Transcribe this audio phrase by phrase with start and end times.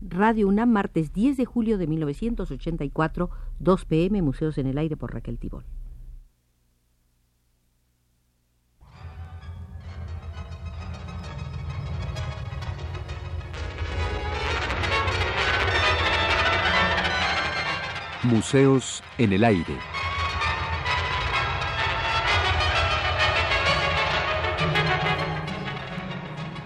[0.00, 5.14] Radio UNAM, martes 10 de julio de 1984, 2 pm, Museos en el Aire por
[5.14, 5.64] Raquel Tibol.
[18.22, 19.78] Museos en el Aire.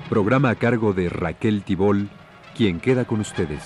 [0.08, 2.09] Programa a cargo de Raquel Tibol,
[2.60, 3.62] quien queda con ustedes.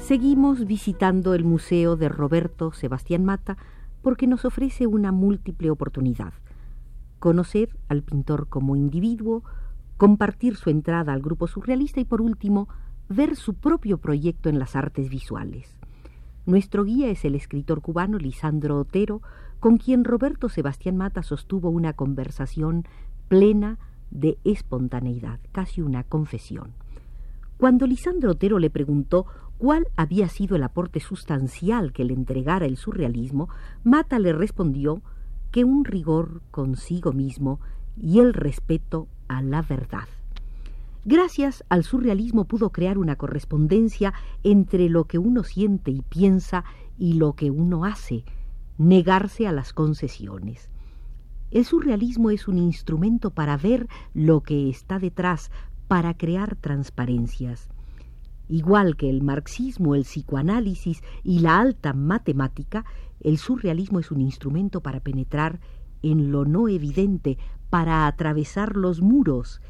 [0.00, 3.58] Seguimos visitando el Museo de Roberto Sebastián Mata
[4.00, 6.32] porque nos ofrece una múltiple oportunidad.
[7.18, 9.42] Conocer al pintor como individuo,
[9.96, 12.68] compartir su entrada al grupo surrealista y por último,
[13.08, 15.76] ver su propio proyecto en las artes visuales.
[16.46, 19.22] Nuestro guía es el escritor cubano Lisandro Otero,
[19.60, 22.84] con quien Roberto Sebastián Mata sostuvo una conversación
[23.28, 23.78] plena
[24.10, 26.72] de espontaneidad, casi una confesión.
[27.56, 29.26] Cuando Lisandro Otero le preguntó
[29.58, 33.48] cuál había sido el aporte sustancial que le entregara el surrealismo,
[33.84, 35.02] Mata le respondió
[35.50, 37.60] que un rigor consigo mismo
[37.96, 40.08] y el respeto a la verdad.
[41.04, 46.64] Gracias al surrealismo pudo crear una correspondencia entre lo que uno siente y piensa
[46.96, 48.24] y lo que uno hace,
[48.78, 50.70] negarse a las concesiones.
[51.50, 55.50] El surrealismo es un instrumento para ver lo que está detrás,
[55.88, 57.68] para crear transparencias.
[58.48, 62.84] Igual que el marxismo, el psicoanálisis y la alta matemática,
[63.20, 65.60] el surrealismo es un instrumento para penetrar
[66.10, 67.38] en lo no evidente,
[67.70, 69.60] para atravesar los muros.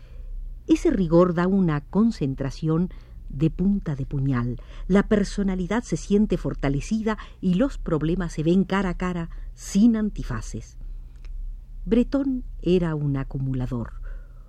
[0.66, 2.90] Ese rigor da una concentración
[3.28, 4.60] de punta de puñal.
[4.86, 10.76] La personalidad se siente fortalecida y los problemas se ven cara a cara, sin antifaces.
[11.84, 13.94] Bretón era un acumulador.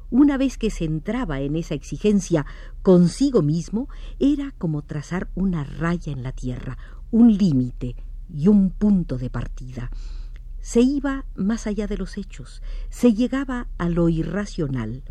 [0.09, 2.46] Una vez que se entraba en esa exigencia
[2.82, 3.90] consigo mismo,
[4.20, 6.78] era como trazar una raya en la tierra,
[7.12, 7.96] un límite
[8.34, 9.92] y un punto de partida.
[10.66, 15.03] Se iba más allá de los hechos, se llegaba a lo irracional.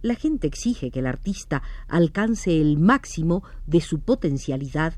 [0.00, 4.94] La gente exige que el artista alcance el máximo de su potencialidad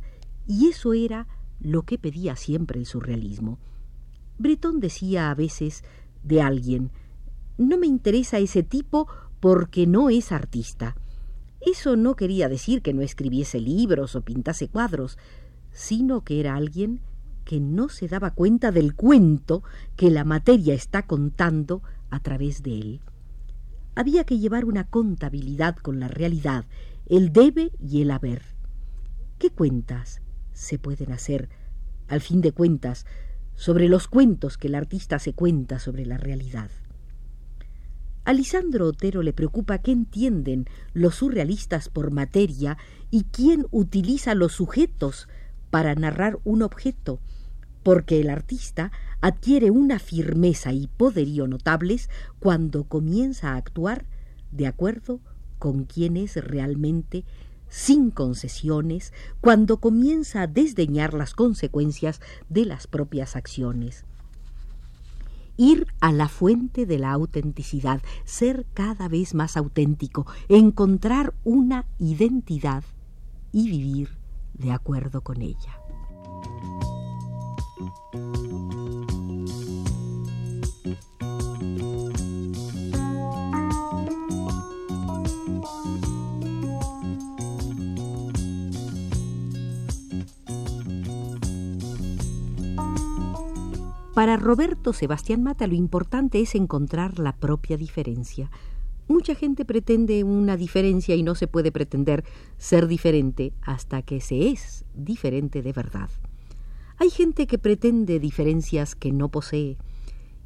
[0.47, 1.26] y eso era
[1.59, 3.59] lo que pedía siempre el surrealismo.
[4.37, 5.82] Breton decía a veces
[6.22, 6.91] de alguien
[7.56, 9.09] no me interesa ese tipo
[9.41, 10.97] porque no es artista.
[11.62, 15.16] Eso no quería decir que no escribiese libros o pintase cuadros,
[15.72, 17.00] sino que era alguien
[17.48, 19.62] que no se daba cuenta del cuento
[19.97, 23.00] que la materia está contando a través de él.
[23.94, 26.66] Había que llevar una contabilidad con la realidad,
[27.06, 28.42] el debe y el haber.
[29.38, 30.20] ¿Qué cuentas
[30.53, 31.48] se pueden hacer,
[32.06, 33.06] al fin de cuentas,
[33.54, 36.70] sobre los cuentos que el artista se cuenta sobre la realidad?
[38.26, 42.76] A Lisandro Otero le preocupa qué entienden los surrealistas por materia
[43.10, 45.31] y quién utiliza los sujetos
[45.70, 47.20] para narrar un objeto,
[47.83, 52.09] porque el artista adquiere una firmeza y poderío notables
[52.39, 54.05] cuando comienza a actuar
[54.53, 55.21] de acuerdo
[55.59, 57.25] con quién es realmente,
[57.69, 64.05] sin concesiones, cuando comienza a desdeñar las consecuencias de las propias acciones
[65.59, 72.84] ir a la fuente de la autenticidad, ser cada vez más auténtico, encontrar una identidad
[73.53, 74.17] y vivir
[74.55, 75.81] de acuerdo con ella.
[94.19, 98.50] Para Roberto Sebastián Mata lo importante es encontrar la propia diferencia.
[99.06, 102.25] Mucha gente pretende una diferencia y no se puede pretender
[102.56, 106.11] ser diferente hasta que se es diferente de verdad.
[106.99, 109.79] Hay gente que pretende diferencias que no posee.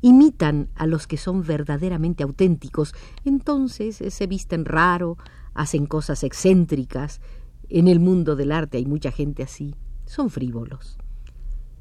[0.03, 2.95] Imitan a los que son verdaderamente auténticos,
[3.25, 5.17] entonces se visten raro,
[5.55, 7.21] hacen cosas excéntricas.
[7.69, 9.75] En el mundo del arte hay mucha gente así.
[10.05, 10.99] Son frívolos.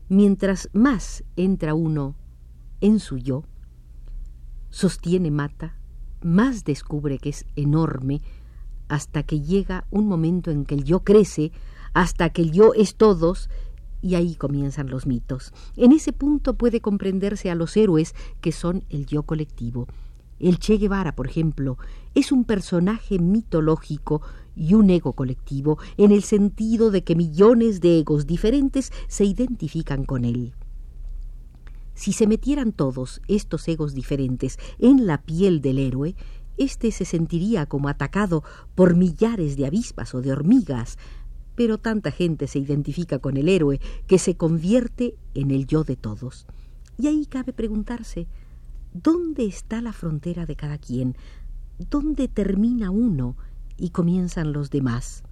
[0.07, 2.15] Mientras más entra uno
[2.79, 3.43] en su yo,
[4.69, 5.75] sostiene Mata,
[6.21, 8.21] más descubre que es enorme
[8.87, 11.51] hasta que llega un momento en que el yo crece,
[11.93, 13.49] hasta que el yo es todos,
[14.01, 15.53] y ahí comienzan los mitos.
[15.75, 19.87] En ese punto puede comprenderse a los héroes que son el yo colectivo.
[20.39, 21.77] El Che Guevara, por ejemplo,
[22.15, 24.21] es un personaje mitológico
[24.55, 30.03] y un ego colectivo, en el sentido de que millones de egos diferentes se identifican
[30.03, 30.53] con él.
[31.93, 36.15] Si se metieran todos estos egos diferentes en la piel del héroe,
[36.57, 38.43] éste se sentiría como atacado
[38.75, 40.97] por millares de avispas o de hormigas,
[41.55, 45.95] pero tanta gente se identifica con el héroe que se convierte en el yo de
[45.95, 46.45] todos.
[46.97, 48.27] Y ahí cabe preguntarse,
[48.93, 51.15] ¿dónde está la frontera de cada quien?
[51.89, 53.35] ¿Dónde termina uno
[53.77, 55.23] y comienzan los demás?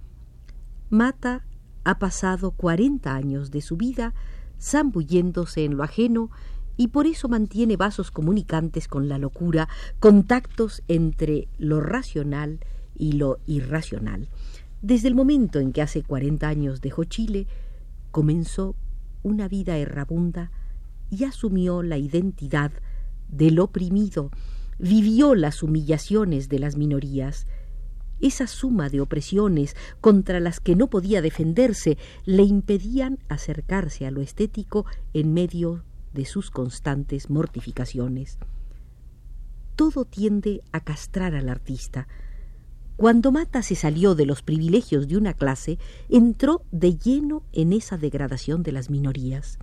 [0.88, 1.44] Mata
[1.84, 4.14] ha pasado cuarenta años de su vida
[4.60, 6.30] zambulléndose en lo ajeno
[6.76, 9.68] y por eso mantiene vasos comunicantes con la locura,
[9.98, 12.60] contactos entre lo racional
[12.96, 14.28] y lo irracional.
[14.82, 17.46] Desde el momento en que hace cuarenta años dejó Chile,
[18.10, 18.74] comenzó
[19.22, 20.50] una vida errabunda
[21.10, 22.72] y asumió la identidad
[23.28, 24.30] del oprimido,
[24.78, 27.46] vivió las humillaciones de las minorías.
[28.20, 34.22] Esa suma de opresiones contra las que no podía defenderse le impedían acercarse a lo
[34.22, 35.84] estético en medio
[36.14, 38.38] de sus constantes mortificaciones.
[39.76, 42.08] Todo tiende a castrar al artista,
[43.00, 45.78] cuando Mata se salió de los privilegios de una clase,
[46.10, 49.58] entró de lleno en esa degradación de las minorías.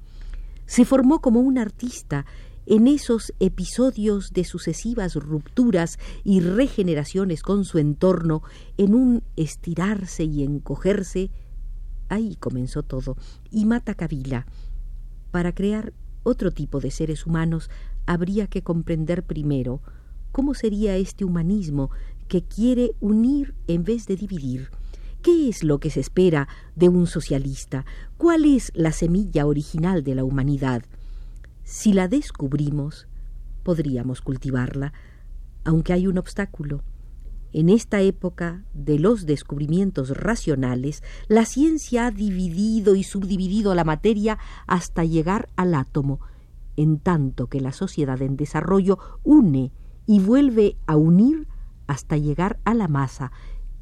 [0.66, 2.25] Se formó como un artista
[2.66, 8.42] en esos episodios de sucesivas rupturas y regeneraciones con su entorno,
[8.75, 11.30] en un estirarse y encogerse.
[12.10, 13.18] Ahí comenzó todo,
[13.51, 14.48] y Mata Kabila.
[15.30, 15.94] Para crear
[16.24, 17.69] otro tipo de seres humanos
[18.07, 19.83] habría que comprender primero
[20.31, 21.92] cómo sería este humanismo
[22.28, 24.70] que quiere unir en vez de dividir.
[25.22, 27.86] ¿Qué es lo que se espera de un socialista?
[28.18, 30.84] ¿Cuál es la semilla original de la humanidad?
[31.64, 33.08] Si la descubrimos,
[33.64, 34.94] podríamos cultivarla,
[35.66, 36.84] aunque hay un obstáculo.
[37.52, 44.38] En esta época de los descubrimientos racionales, la ciencia ha dividido y subdividido la materia
[44.68, 46.20] hasta llegar al átomo,
[46.76, 49.72] en tanto que la sociedad en desarrollo une
[50.06, 51.48] y vuelve a unir
[51.88, 53.31] hasta llegar a la masa.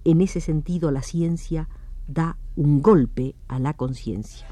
[0.04, 1.68] En ese sentido, la ciencia
[2.08, 4.48] da un golpe a la conciencia.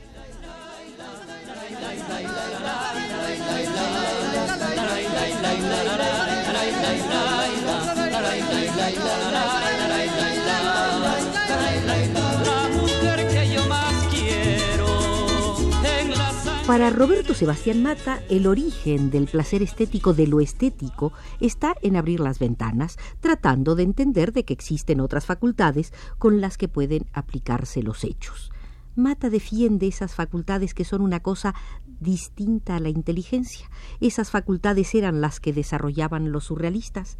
[16.67, 21.11] Para Roberto Sebastián Mata, el origen del placer estético de lo estético
[21.41, 26.57] está en abrir las ventanas, tratando de entender de que existen otras facultades con las
[26.57, 28.49] que pueden aplicarse los hechos.
[28.95, 31.53] Mata defiende esas facultades que son una cosa
[31.99, 33.69] distinta a la inteligencia.
[33.99, 37.17] Esas facultades eran las que desarrollaban los surrealistas.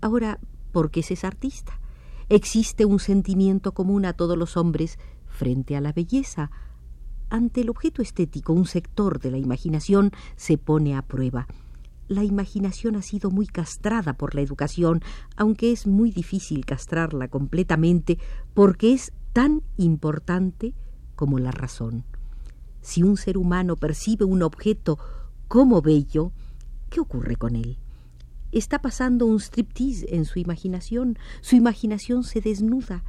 [0.00, 0.40] Ahora,
[0.72, 1.78] ¿por qué es artista?
[2.30, 6.50] Existe un sentimiento común a todos los hombres frente a la belleza,
[7.34, 11.48] ante el objeto estético, un sector de la imaginación se pone a prueba.
[12.06, 15.02] La imaginación ha sido muy castrada por la educación,
[15.36, 18.18] aunque es muy difícil castrarla completamente
[18.54, 20.74] porque es tan importante
[21.16, 22.04] como la razón.
[22.82, 24.96] Si un ser humano percibe un objeto
[25.48, 26.30] como bello,
[26.88, 27.78] ¿qué ocurre con él?
[28.52, 33.02] Está pasando un striptease en su imaginación, su imaginación se desnuda,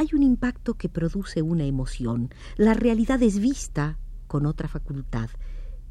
[0.00, 2.30] hay un impacto que produce una emoción.
[2.56, 5.28] La realidad es vista con otra facultad.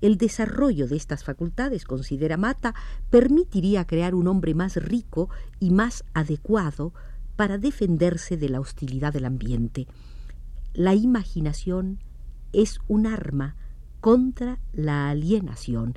[0.02, 2.74] El desarrollo de estas facultades, considera Mata,
[3.12, 6.92] permitiría crear un hombre más rico y más adecuado
[7.36, 9.86] para defenderse de la hostilidad del ambiente.
[10.74, 12.00] La imaginación
[12.52, 13.58] es un arma
[14.00, 15.94] contra la alienación.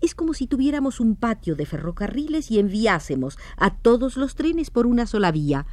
[0.00, 4.88] Es como si tuviéramos un patio de ferrocarriles y enviásemos a todos los trenes por
[4.88, 5.64] una sola vía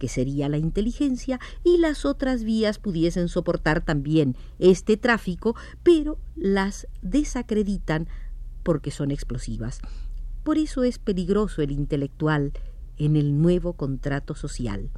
[0.00, 5.54] que sería la inteligencia, y las otras vías pudiesen soportar también este tráfico,
[5.84, 8.08] pero las desacreditan
[8.64, 9.80] porque son explosivas.
[10.42, 12.52] Por eso es peligroso el intelectual
[12.96, 14.90] en el nuevo contrato social.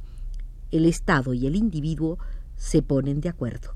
[0.71, 2.17] El Estado y el individuo
[2.55, 3.73] se ponen de acuerdo.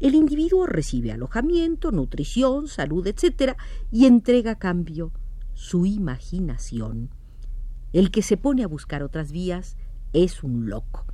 [0.00, 3.54] El individuo recibe alojamiento, nutrición, salud, etc.,
[3.92, 5.12] y entrega a cambio
[5.52, 7.10] su imaginación.
[7.92, 9.76] El que se pone a buscar otras vías
[10.12, 11.04] es un loco.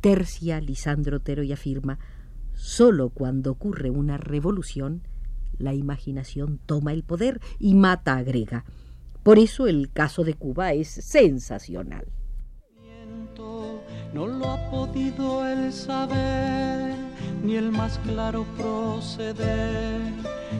[0.00, 1.98] Tercia Lisandro Otero y afirma,
[2.54, 5.02] solo cuando ocurre una revolución,
[5.58, 8.64] la imaginación toma el poder y mata agrega.
[9.22, 12.06] Por eso el caso de Cuba es sensacional.
[14.12, 16.94] No lo ha podido el saber,
[17.42, 20.02] ni el más claro proceder,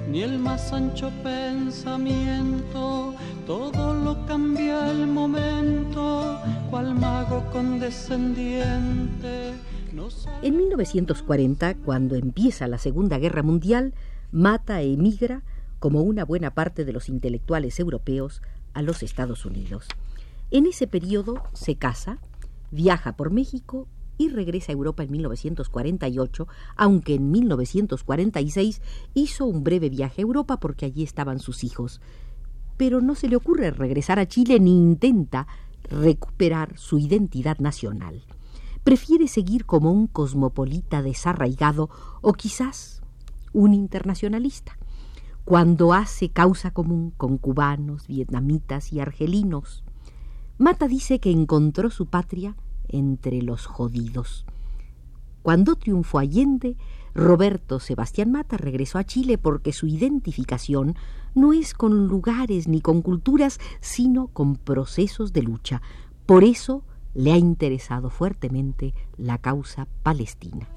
[0.09, 3.15] ni el más ancho pensamiento,
[3.47, 5.07] todo lo cambia el
[7.53, 9.53] condescendiente.
[10.41, 13.93] En 1940, cuando empieza la Segunda Guerra Mundial,
[14.31, 15.43] Mata emigra,
[15.79, 18.41] como una buena parte de los intelectuales europeos,
[18.73, 19.87] a los Estados Unidos.
[20.51, 22.21] En ese periodo se casa,
[22.71, 23.87] viaja por México
[24.17, 28.81] y regresa a Europa en 1948, aunque en 1946
[29.13, 32.01] hizo un breve viaje a Europa porque allí estaban sus hijos.
[32.79, 35.47] Pero no se le ocurre regresar a Chile ni intenta
[35.93, 38.23] recuperar su identidad nacional.
[38.85, 41.89] Prefiere seguir como un cosmopolita desarraigado
[42.21, 43.03] o quizás
[43.53, 44.79] un internacionalista,
[45.45, 49.85] cuando hace causa común con cubanos, vietnamitas y argelinos.
[50.59, 52.57] Mata dice que encontró su patria
[52.89, 54.47] entre los jodidos.
[55.43, 56.77] Cuando triunfó Allende,
[57.15, 60.97] Roberto Sebastián Mata regresó a Chile porque su identificación
[61.35, 65.83] no es con lugares ni con culturas, sino con procesos de lucha.
[66.27, 70.69] Por eso le ha interesado fuertemente la causa palestina.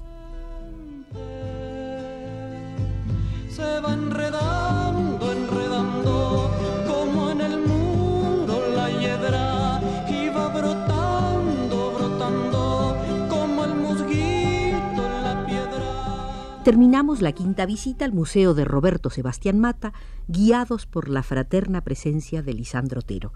[3.48, 3.94] Se va
[16.66, 19.92] Terminamos la quinta visita al Museo de Roberto Sebastián Mata,
[20.26, 23.32] guiados por la fraterna presencia de Lisandro Otero.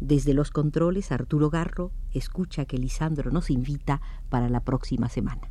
[0.00, 5.48] Desde los controles, Arturo Garro escucha que Lisandro nos invita para la próxima semana.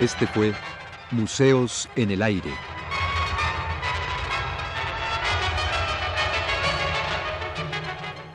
[0.00, 0.52] Este fue
[1.12, 2.73] Museos en el Aire.